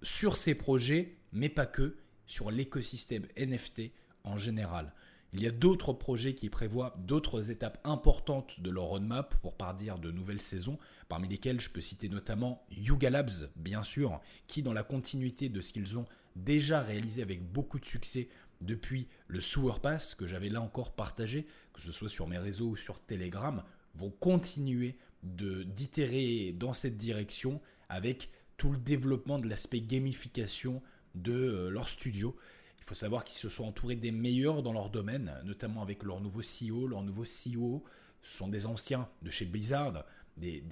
sur 0.02 0.36
ces 0.36 0.54
projets, 0.54 1.16
mais 1.32 1.48
pas 1.48 1.66
que, 1.66 1.96
sur 2.26 2.50
l'écosystème 2.50 3.26
NFT 3.38 3.92
en 4.24 4.36
général. 4.36 4.92
Il 5.36 5.42
y 5.42 5.46
a 5.46 5.50
d'autres 5.50 5.92
projets 5.92 6.32
qui 6.32 6.48
prévoient 6.48 6.96
d'autres 6.96 7.50
étapes 7.50 7.78
importantes 7.84 8.58
de 8.62 8.70
leur 8.70 8.84
roadmap 8.84 9.34
pour 9.42 9.54
partir 9.54 9.98
de 9.98 10.10
nouvelles 10.10 10.40
saisons, 10.40 10.78
parmi 11.10 11.28
lesquelles 11.28 11.60
je 11.60 11.68
peux 11.68 11.82
citer 11.82 12.08
notamment 12.08 12.64
Yuga 12.70 13.10
Labs, 13.10 13.50
bien 13.54 13.82
sûr, 13.82 14.18
qui 14.46 14.62
dans 14.62 14.72
la 14.72 14.82
continuité 14.82 15.50
de 15.50 15.60
ce 15.60 15.74
qu'ils 15.74 15.98
ont 15.98 16.06
déjà 16.36 16.80
réalisé 16.80 17.20
avec 17.20 17.42
beaucoup 17.52 17.78
de 17.78 17.84
succès 17.84 18.30
depuis 18.62 19.08
le 19.28 19.42
Sewer 19.42 19.74
que 20.16 20.26
j'avais 20.26 20.48
là 20.48 20.62
encore 20.62 20.94
partagé, 20.94 21.46
que 21.74 21.82
ce 21.82 21.92
soit 21.92 22.08
sur 22.08 22.26
mes 22.26 22.38
réseaux 22.38 22.68
ou 22.68 22.76
sur 22.76 22.98
Telegram, 23.00 23.62
vont 23.94 24.10
continuer 24.10 24.96
d'itérer 25.22 26.54
dans 26.58 26.72
cette 26.72 26.96
direction 26.96 27.60
avec 27.90 28.30
tout 28.56 28.72
le 28.72 28.78
développement 28.78 29.38
de 29.38 29.50
l'aspect 29.50 29.82
gamification 29.82 30.80
de 31.14 31.32
euh, 31.32 31.70
leur 31.70 31.90
studio. 31.90 32.36
Il 32.78 32.84
faut 32.84 32.94
savoir 32.94 33.24
qu'ils 33.24 33.38
se 33.38 33.48
sont 33.48 33.64
entourés 33.64 33.96
des 33.96 34.12
meilleurs 34.12 34.62
dans 34.62 34.72
leur 34.72 34.90
domaine, 34.90 35.32
notamment 35.44 35.82
avec 35.82 36.02
leur 36.02 36.20
nouveau 36.20 36.40
CEO, 36.40 36.86
leur 36.86 37.02
nouveau 37.02 37.24
CEO. 37.24 37.82
Ce 38.22 38.36
sont 38.36 38.48
des 38.48 38.66
anciens 38.66 39.08
de 39.22 39.30
chez 39.30 39.44
Blizzard, 39.44 40.04
des, 40.36 40.62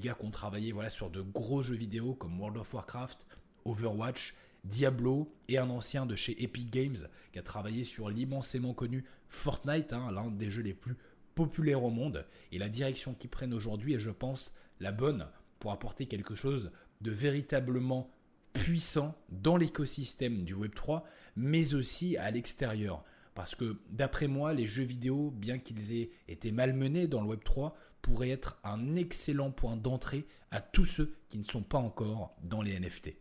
gars 0.00 0.14
qui 0.14 0.24
ont 0.24 0.30
travaillé 0.30 0.72
voilà, 0.72 0.90
sur 0.90 1.10
de 1.10 1.20
gros 1.20 1.62
jeux 1.62 1.76
vidéo 1.76 2.14
comme 2.14 2.38
World 2.40 2.58
of 2.58 2.72
Warcraft, 2.72 3.26
Overwatch, 3.64 4.34
Diablo 4.64 5.32
et 5.48 5.58
un 5.58 5.70
ancien 5.70 6.06
de 6.06 6.16
chez 6.16 6.42
Epic 6.42 6.70
Games 6.70 6.96
qui 7.32 7.38
a 7.38 7.42
travaillé 7.42 7.84
sur 7.84 8.08
l'immensément 8.08 8.74
connu 8.74 9.04
Fortnite, 9.28 9.92
hein, 9.92 10.08
l'un 10.12 10.30
des 10.30 10.50
jeux 10.50 10.62
les 10.62 10.74
plus 10.74 10.96
populaires 11.34 11.84
au 11.84 11.90
monde. 11.90 12.26
Et 12.50 12.58
la 12.58 12.68
direction 12.68 13.14
qu'ils 13.14 13.30
prennent 13.30 13.54
aujourd'hui 13.54 13.94
est, 13.94 14.00
je 14.00 14.10
pense, 14.10 14.54
la 14.80 14.92
bonne 14.92 15.28
pour 15.58 15.72
apporter 15.72 16.06
quelque 16.06 16.34
chose 16.34 16.70
de 17.00 17.10
véritablement 17.10 18.10
puissant 18.52 19.14
dans 19.30 19.56
l'écosystème 19.56 20.44
du 20.44 20.54
Web3, 20.54 21.02
mais 21.36 21.74
aussi 21.74 22.16
à 22.16 22.30
l'extérieur. 22.30 23.04
Parce 23.34 23.54
que 23.54 23.78
d'après 23.90 24.26
moi, 24.26 24.52
les 24.52 24.66
jeux 24.66 24.84
vidéo, 24.84 25.30
bien 25.30 25.58
qu'ils 25.58 25.92
aient 25.92 26.10
été 26.26 26.50
malmenés 26.50 27.06
dans 27.06 27.22
le 27.22 27.36
Web3, 27.36 27.72
pourraient 28.02 28.30
être 28.30 28.58
un 28.64 28.96
excellent 28.96 29.50
point 29.50 29.76
d'entrée 29.76 30.26
à 30.50 30.60
tous 30.60 30.86
ceux 30.86 31.14
qui 31.28 31.38
ne 31.38 31.44
sont 31.44 31.62
pas 31.62 31.78
encore 31.78 32.36
dans 32.42 32.62
les 32.62 32.78
NFT. 32.78 33.14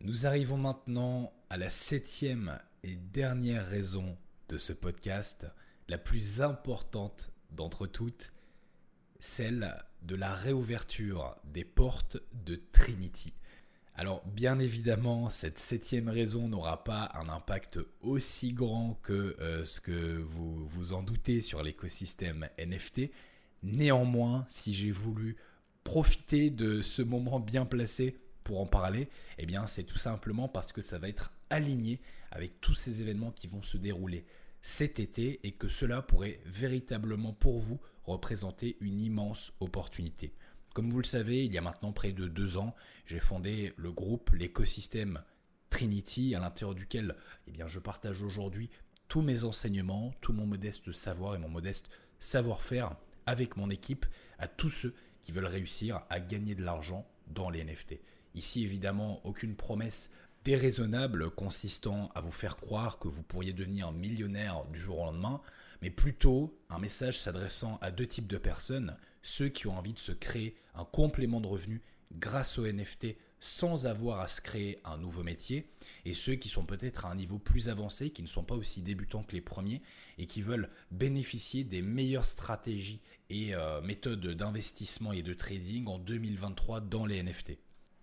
Nous 0.00 0.26
arrivons 0.26 0.58
maintenant 0.58 1.32
à 1.50 1.56
la 1.56 1.70
septième 1.70 2.58
et 2.84 2.94
dernière 2.94 3.66
raison 3.66 4.16
de 4.48 4.58
ce 4.58 4.72
podcast, 4.72 5.46
la 5.88 5.98
plus 5.98 6.40
importante 6.40 7.32
d'entre 7.50 7.86
toutes, 7.86 8.32
celle 9.18 9.74
de 10.02 10.14
la 10.14 10.34
réouverture 10.34 11.36
des 11.44 11.64
portes 11.64 12.18
de 12.32 12.56
Trinity. 12.56 13.32
Alors 13.98 14.22
bien 14.26 14.60
évidemment, 14.60 15.28
cette 15.28 15.58
septième 15.58 16.08
raison 16.08 16.46
n'aura 16.46 16.84
pas 16.84 17.10
un 17.14 17.28
impact 17.28 17.80
aussi 18.00 18.52
grand 18.52 18.96
que 19.02 19.34
euh, 19.40 19.64
ce 19.64 19.80
que 19.80 20.18
vous 20.18 20.68
vous 20.68 20.92
en 20.92 21.02
doutez 21.02 21.42
sur 21.42 21.64
l'écosystème 21.64 22.48
NFT. 22.60 23.10
Néanmoins, 23.64 24.46
si 24.48 24.72
j'ai 24.72 24.92
voulu 24.92 25.36
profiter 25.82 26.50
de 26.50 26.80
ce 26.80 27.02
moment 27.02 27.40
bien 27.40 27.66
placé 27.66 28.16
pour 28.44 28.60
en 28.60 28.66
parler, 28.66 29.08
eh 29.36 29.46
bien 29.46 29.66
c'est 29.66 29.82
tout 29.82 29.98
simplement 29.98 30.46
parce 30.46 30.70
que 30.70 30.80
ça 30.80 30.98
va 30.98 31.08
être 31.08 31.32
aligné 31.50 32.00
avec 32.30 32.60
tous 32.60 32.76
ces 32.76 33.00
événements 33.00 33.32
qui 33.32 33.48
vont 33.48 33.64
se 33.64 33.78
dérouler 33.78 34.24
cet 34.62 35.00
été 35.00 35.40
et 35.42 35.50
que 35.50 35.66
cela 35.66 36.02
pourrait 36.02 36.38
véritablement 36.46 37.32
pour 37.32 37.58
vous 37.58 37.80
représenter 38.04 38.76
une 38.80 39.00
immense 39.00 39.52
opportunité. 39.58 40.34
Comme 40.74 40.90
vous 40.90 40.98
le 40.98 41.04
savez, 41.04 41.44
il 41.44 41.52
y 41.52 41.58
a 41.58 41.62
maintenant 41.62 41.92
près 41.92 42.12
de 42.12 42.28
deux 42.28 42.56
ans, 42.56 42.74
j'ai 43.06 43.20
fondé 43.20 43.72
le 43.76 43.90
groupe, 43.90 44.30
l'écosystème 44.30 45.22
Trinity, 45.70 46.34
à 46.34 46.40
l'intérieur 46.40 46.74
duquel 46.74 47.16
eh 47.46 47.52
je 47.66 47.78
partage 47.78 48.22
aujourd'hui 48.22 48.70
tous 49.08 49.22
mes 49.22 49.44
enseignements, 49.44 50.12
tout 50.20 50.32
mon 50.32 50.46
modeste 50.46 50.92
savoir 50.92 51.34
et 51.34 51.38
mon 51.38 51.48
modeste 51.48 51.88
savoir-faire 52.20 52.94
avec 53.26 53.56
mon 53.56 53.70
équipe 53.70 54.06
à 54.38 54.48
tous 54.48 54.70
ceux 54.70 54.94
qui 55.22 55.32
veulent 55.32 55.46
réussir 55.46 56.02
à 56.10 56.20
gagner 56.20 56.54
de 56.54 56.62
l'argent 56.62 57.06
dans 57.26 57.50
les 57.50 57.64
NFT. 57.64 57.96
Ici, 58.34 58.64
évidemment, 58.64 59.20
aucune 59.24 59.56
promesse 59.56 60.10
déraisonnable 60.44 61.30
consistant 61.30 62.10
à 62.14 62.20
vous 62.20 62.30
faire 62.30 62.56
croire 62.56 62.98
que 62.98 63.08
vous 63.08 63.22
pourriez 63.22 63.52
devenir 63.52 63.92
millionnaire 63.92 64.64
du 64.72 64.78
jour 64.78 65.00
au 65.00 65.04
lendemain, 65.06 65.40
mais 65.82 65.90
plutôt 65.90 66.58
un 66.70 66.78
message 66.78 67.18
s'adressant 67.18 67.78
à 67.80 67.90
deux 67.90 68.06
types 68.06 68.26
de 68.26 68.38
personnes, 68.38 68.96
ceux 69.28 69.50
qui 69.50 69.66
ont 69.66 69.76
envie 69.76 69.92
de 69.92 69.98
se 69.98 70.12
créer 70.12 70.56
un 70.74 70.84
complément 70.84 71.40
de 71.40 71.46
revenus 71.46 71.82
grâce 72.12 72.58
au 72.58 72.66
NFT 72.66 73.08
sans 73.40 73.86
avoir 73.86 74.20
à 74.20 74.26
se 74.26 74.40
créer 74.40 74.80
un 74.84 74.96
nouveau 74.96 75.22
métier, 75.22 75.70
et 76.04 76.14
ceux 76.14 76.34
qui 76.34 76.48
sont 76.48 76.64
peut-être 76.64 77.06
à 77.06 77.10
un 77.10 77.14
niveau 77.14 77.38
plus 77.38 77.68
avancé, 77.68 78.10
qui 78.10 78.22
ne 78.22 78.26
sont 78.26 78.42
pas 78.42 78.56
aussi 78.56 78.82
débutants 78.82 79.22
que 79.22 79.36
les 79.36 79.40
premiers, 79.40 79.80
et 80.16 80.26
qui 80.26 80.42
veulent 80.42 80.70
bénéficier 80.90 81.62
des 81.62 81.82
meilleures 81.82 82.24
stratégies 82.24 83.00
et 83.30 83.54
euh, 83.54 83.80
méthodes 83.82 84.26
d'investissement 84.26 85.12
et 85.12 85.22
de 85.22 85.34
trading 85.34 85.86
en 85.86 85.98
2023 85.98 86.80
dans 86.80 87.06
les 87.06 87.22
NFT. 87.22 87.58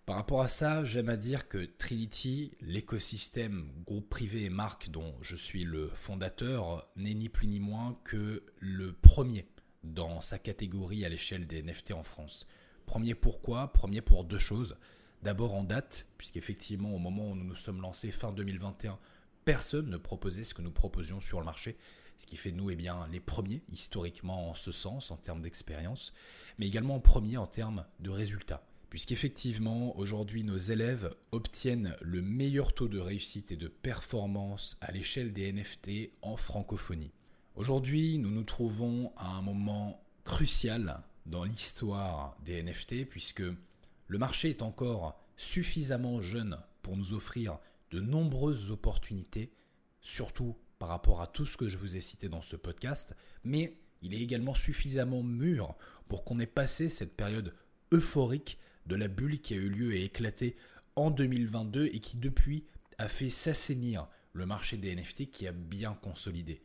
Par 0.05 0.15
rapport 0.17 0.41
à 0.41 0.48
ça, 0.48 0.86
j'aime 0.86 1.10
à 1.10 1.17
dire 1.17 1.50
que 1.50 1.65
Trinity, 1.65 2.51
l'écosystème 2.62 3.72
groupe 3.86 4.08
privé 4.08 4.46
et 4.46 4.50
marque 4.50 4.89
dont 4.89 5.15
je 5.22 5.36
suis 5.36 5.63
le 5.65 5.89
fondateur, 5.96 6.88
n'est 6.96 7.15
ni 7.15 7.27
plus 7.27 7.48
ni 7.48 7.60
moins 7.60 8.00
que 8.05 8.44
le 8.60 8.94
premier 8.94 9.48
dans 9.86 10.22
sa 10.22 10.39
catégorie 10.39 11.06
à 11.06 11.10
l'échelle 11.10 11.48
des 11.48 11.62
NFT 11.62 11.92
en 11.92 12.04
France. 12.04 12.48
Premier 12.86 13.15
pourquoi 13.15 13.72
Premier 13.72 14.01
pour 14.01 14.24
deux 14.24 14.39
choses. 14.39 14.77
D'abord 15.24 15.56
en 15.56 15.63
date, 15.63 16.08
puisqu'effectivement 16.18 16.94
au 16.94 17.00
moment 17.00 17.32
où 17.32 17.36
nous 17.36 17.44
nous 17.44 17.56
sommes 17.56 17.82
lancés 17.82 18.12
fin 18.12 18.32
2021, 18.32 19.00
personne 19.44 19.89
ne 19.89 19.98
proposait 19.98 20.44
ce 20.44 20.54
que 20.54 20.62
nous 20.62 20.72
proposions 20.72 21.22
sur 21.22 21.39
le 21.39 21.46
marché, 21.46 21.77
ce 22.18 22.25
qui 22.25 22.38
fait 22.38 22.51
de 22.51 22.58
nous 22.58 22.70
eh 22.70 22.75
bien, 22.75 23.08
les 23.12 23.20
premiers 23.20 23.63
historiquement 23.72 24.51
en 24.51 24.56
ce 24.56 24.72
sens, 24.72 25.12
en 25.12 25.18
termes 25.18 25.42
d'expérience, 25.42 26.13
mais 26.58 26.68
également 26.68 26.96
en 26.96 27.38
en 27.38 27.48
termes 27.48 27.86
de 28.00 28.10
résultats 28.10 28.65
puisqu'effectivement, 28.96 29.98
aujourd'hui, 29.98 30.46
nos 30.46 30.56
élèves 30.56 31.13
obtiennent 31.34 31.98
le 32.01 32.22
meilleur 32.22 32.74
taux 32.74 32.88
de 32.88 32.98
réussite 32.98 33.51
et 33.51 33.58
de 33.58 33.68
performance 33.68 34.77
à 34.80 34.94
l'échelle 34.94 35.34
des 35.34 35.51
NFT 35.51 36.12
en 36.22 36.38
francophonie. 36.38 37.12
Aujourd'hui, 37.55 38.17
nous 38.17 38.31
nous 38.31 38.43
trouvons 38.43 39.13
à 39.15 39.29
un 39.38 39.41
moment 39.41 40.03
crucial 40.25 41.01
dans 41.25 41.45
l'histoire 41.45 42.38
des 42.43 42.62
NFT, 42.62 43.05
puisque 43.07 43.43
le 44.07 44.17
marché 44.17 44.50
est 44.50 44.62
encore 44.62 45.17
suffisamment 45.38 46.19
jeune 46.19 46.59
pour 46.81 46.97
nous 46.97 47.13
offrir 47.13 47.57
de 47.91 48.01
nombreuses 48.01 48.71
opportunités, 48.71 49.53
surtout 50.01 50.57
par 50.79 50.89
rapport 50.89 51.21
à 51.21 51.27
tout 51.27 51.45
ce 51.45 51.55
que 51.55 51.69
je 51.69 51.77
vous 51.77 51.95
ai 51.95 52.01
cité 52.01 52.27
dans 52.27 52.41
ce 52.41 52.57
podcast, 52.57 53.15
mais 53.45 53.77
il 54.01 54.13
est 54.13 54.21
également 54.21 54.53
suffisamment 54.53 55.24
mûr 55.24 55.75
pour 56.09 56.25
qu'on 56.25 56.41
ait 56.41 56.47
passé 56.47 56.89
cette 56.89 57.15
période 57.15 57.53
euphorique 57.93 58.59
de 58.85 58.97
la 58.97 59.07
bulle 59.07 59.39
qui 59.39 59.53
a 59.53 59.57
eu 59.57 59.69
lieu 59.69 59.95
et 59.95 60.03
éclaté 60.03 60.57
en 60.97 61.09
2022 61.09 61.85
et 61.85 62.00
qui 62.01 62.17
depuis 62.17 62.65
a 62.97 63.07
fait 63.07 63.29
s'assainir 63.29 64.09
le 64.33 64.45
marché 64.45 64.75
des 64.75 64.93
NFT 64.93 65.29
qui 65.29 65.47
a 65.47 65.53
bien 65.53 65.93
consolidé. 65.93 66.62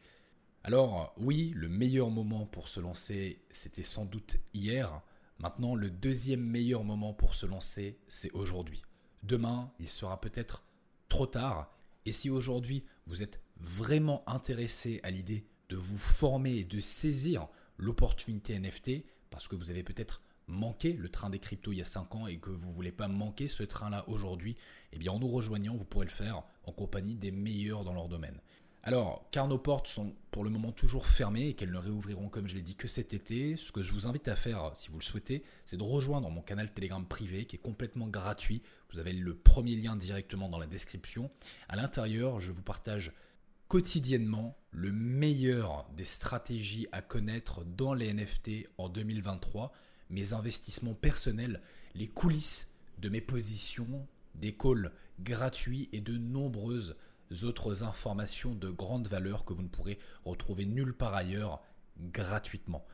Alors 0.62 1.14
oui, 1.16 1.52
le 1.56 1.68
meilleur 1.68 2.10
moment 2.10 2.44
pour 2.44 2.68
se 2.68 2.80
lancer, 2.80 3.40
c'était 3.50 3.82
sans 3.82 4.04
doute 4.04 4.36
hier. 4.52 5.00
Maintenant, 5.38 5.74
le 5.74 5.90
deuxième 5.90 6.42
meilleur 6.42 6.84
moment 6.84 7.14
pour 7.14 7.34
se 7.34 7.46
lancer, 7.46 7.98
c'est 8.08 8.30
aujourd'hui. 8.32 8.82
Demain, 9.22 9.72
il 9.80 9.88
sera 9.88 10.20
peut-être 10.20 10.64
trop 11.08 11.26
tard. 11.26 11.74
Et 12.04 12.12
si 12.12 12.28
aujourd'hui, 12.28 12.84
vous 13.06 13.22
êtes 13.22 13.40
vraiment 13.58 14.22
intéressé 14.26 15.00
à 15.02 15.10
l'idée 15.10 15.46
de 15.70 15.76
vous 15.76 15.98
former 15.98 16.56
et 16.56 16.64
de 16.64 16.80
saisir 16.80 17.48
l'opportunité 17.78 18.58
NFT, 18.58 19.04
parce 19.30 19.48
que 19.48 19.56
vous 19.56 19.70
avez 19.70 19.82
peut-être 19.82 20.20
manqué 20.46 20.92
le 20.92 21.08
train 21.08 21.30
des 21.30 21.38
cryptos 21.38 21.72
il 21.72 21.78
y 21.78 21.82
a 21.82 21.84
5 21.84 22.14
ans 22.16 22.26
et 22.26 22.38
que 22.38 22.50
vous 22.50 22.68
ne 22.68 22.74
voulez 22.74 22.92
pas 22.92 23.08
manquer 23.08 23.48
ce 23.48 23.62
train-là 23.62 24.04
aujourd'hui, 24.08 24.56
eh 24.92 24.98
bien 24.98 25.12
en 25.12 25.18
nous 25.18 25.28
rejoignant, 25.28 25.76
vous 25.76 25.84
pourrez 25.84 26.06
le 26.06 26.10
faire 26.10 26.42
en 26.64 26.72
compagnie 26.72 27.14
des 27.14 27.30
meilleurs 27.30 27.84
dans 27.84 27.94
leur 27.94 28.08
domaine. 28.08 28.40
Alors, 28.82 29.28
car 29.30 29.46
nos 29.46 29.58
portes 29.58 29.88
sont 29.88 30.14
pour 30.30 30.42
le 30.42 30.48
moment 30.48 30.72
toujours 30.72 31.06
fermées 31.06 31.48
et 31.48 31.54
qu'elles 31.54 31.70
ne 31.70 31.78
réouvriront, 31.78 32.28
comme 32.28 32.48
je 32.48 32.54
l'ai 32.54 32.62
dit, 32.62 32.76
que 32.76 32.88
cet 32.88 33.12
été, 33.12 33.56
ce 33.56 33.72
que 33.72 33.82
je 33.82 33.92
vous 33.92 34.06
invite 34.06 34.28
à 34.28 34.36
faire, 34.36 34.70
si 34.74 34.88
vous 34.88 34.98
le 34.98 35.04
souhaitez, 35.04 35.42
c'est 35.66 35.76
de 35.76 35.82
rejoindre 35.82 36.30
mon 36.30 36.40
canal 36.40 36.72
Telegram 36.72 37.04
privé 37.04 37.44
qui 37.44 37.56
est 37.56 37.60
complètement 37.60 38.06
gratuit. 38.06 38.62
Vous 38.90 38.98
avez 38.98 39.12
le 39.12 39.34
premier 39.34 39.76
lien 39.76 39.96
directement 39.96 40.48
dans 40.48 40.58
la 40.58 40.66
description. 40.66 41.30
À 41.68 41.76
l'intérieur, 41.76 42.40
je 42.40 42.52
vous 42.52 42.62
partage 42.62 43.12
quotidiennement 43.68 44.56
le 44.70 44.92
meilleur 44.92 45.86
des 45.96 46.04
stratégies 46.04 46.88
à 46.90 47.02
connaître 47.02 47.64
dans 47.64 47.92
les 47.92 48.12
NFT 48.12 48.68
en 48.78 48.88
2023, 48.88 49.72
mes 50.08 50.32
investissements 50.32 50.94
personnels, 50.94 51.60
les 51.94 52.08
coulisses 52.08 52.68
de 52.98 53.10
mes 53.10 53.20
positions, 53.20 54.08
des 54.34 54.56
calls 54.56 54.92
gratuits 55.20 55.88
et 55.92 56.00
de 56.00 56.16
nombreuses 56.16 56.96
autres 57.44 57.84
informations 57.84 58.54
de 58.54 58.70
grande 58.70 59.08
valeur 59.08 59.44
que 59.44 59.52
vous 59.52 59.62
ne 59.62 59.68
pourrez 59.68 59.98
retrouver 60.24 60.66
nulle 60.66 60.94
part 60.94 61.14
ailleurs 61.14 61.62
gratuitement. 61.98 62.86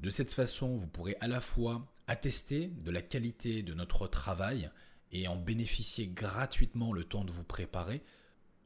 De 0.00 0.10
cette 0.10 0.32
façon, 0.32 0.76
vous 0.76 0.86
pourrez 0.86 1.16
à 1.20 1.28
la 1.28 1.40
fois 1.40 1.90
attester 2.06 2.68
de 2.68 2.90
la 2.90 3.02
qualité 3.02 3.62
de 3.62 3.74
notre 3.74 4.06
travail 4.06 4.70
et 5.10 5.26
en 5.26 5.36
bénéficier 5.36 6.06
gratuitement 6.06 6.92
le 6.92 7.04
temps 7.04 7.24
de 7.24 7.32
vous 7.32 7.44
préparer, 7.44 8.02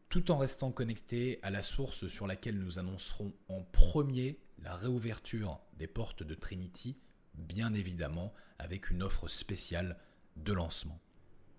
tout 0.08 0.30
en 0.30 0.38
restant 0.38 0.72
connecté 0.72 1.38
à 1.42 1.50
la 1.50 1.62
source 1.62 2.08
sur 2.08 2.26
laquelle 2.26 2.58
nous 2.58 2.78
annoncerons 2.78 3.32
en 3.48 3.62
premier 3.62 4.38
la 4.58 4.76
réouverture 4.76 5.60
des 5.78 5.86
portes 5.86 6.22
de 6.22 6.34
Trinity, 6.34 6.98
bien 7.34 7.72
évidemment 7.72 8.34
avec 8.58 8.90
une 8.90 9.02
offre 9.02 9.28
spéciale 9.28 9.98
de 10.36 10.52
lancement. 10.52 11.00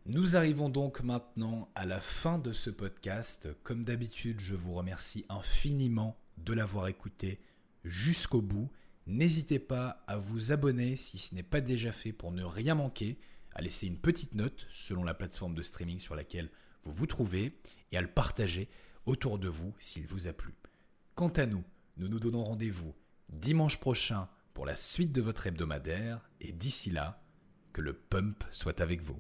Nous 0.06 0.36
arrivons 0.36 0.68
donc 0.68 1.02
maintenant 1.02 1.70
à 1.76 1.86
la 1.86 2.02
fin 2.02 2.38
de 2.38 2.52
ce 2.52 2.70
podcast. 2.70 3.48
Comme 3.64 3.86
d'habitude, 3.86 4.42
je 4.42 4.54
vous 4.54 4.74
remercie 4.74 5.26
infiniment 5.30 6.18
de 6.38 6.52
l'avoir 6.52 6.90
écouté 6.90 7.40
jusqu'au 7.86 8.42
bout. 8.42 8.70
N'hésitez 9.08 9.60
pas 9.60 10.04
à 10.08 10.18
vous 10.18 10.52
abonner 10.52 10.98
si 10.98 11.18
ce 11.18 11.34
n'est 11.34 11.42
pas 11.42 11.62
déjà 11.62 11.94
fait 11.94 12.12
pour 12.12 12.34
ne 12.34 12.44
rien 12.44 12.76
manquer, 12.76 13.18
à 13.54 13.62
laisser 13.62 13.88
une 13.88 13.98
petite 13.98 14.36
note 14.36 14.68
selon 14.74 15.06
la 15.06 15.14
plateforme 15.14 15.56
de 15.56 15.64
streaming 15.64 16.00
sur 16.00 16.16
laquelle 16.16 16.50
vous 16.84 16.92
vous 16.92 17.08
trouvez 17.08 17.58
et 17.94 17.98
à 17.98 18.02
le 18.02 18.12
partager 18.12 18.68
autour 19.06 19.40
de 19.40 19.48
vous 19.48 19.74
s'il 19.80 20.06
vous 20.06 20.28
a 20.28 20.34
plu. 20.34 20.54
Quant 21.16 21.30
à 21.30 21.46
nous, 21.46 21.64
nous 21.96 22.10
nous 22.10 22.20
donnons 22.20 22.44
rendez-vous 22.44 22.94
dimanche 23.30 23.80
prochain 23.80 24.28
pour 24.54 24.66
la 24.66 24.76
suite 24.76 25.14
de 25.14 25.22
votre 25.22 25.48
hebdomadaire 25.48 26.30
et 26.42 26.52
d'ici 26.52 26.90
là, 26.92 27.24
que 27.72 27.80
le 27.80 27.94
pump 27.94 28.44
soit 28.52 28.82
avec 28.82 29.02
vous. 29.02 29.18